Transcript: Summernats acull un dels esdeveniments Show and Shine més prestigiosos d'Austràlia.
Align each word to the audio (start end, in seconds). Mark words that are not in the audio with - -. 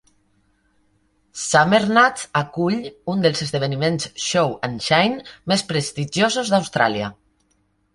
Summernats 1.41 2.25
acull 2.41 2.81
un 3.15 3.23
dels 3.27 3.45
esdeveniments 3.49 4.11
Show 4.33 4.59
and 4.73 4.85
Shine 4.91 5.25
més 5.55 5.69
prestigiosos 5.73 6.57
d'Austràlia. 6.57 7.17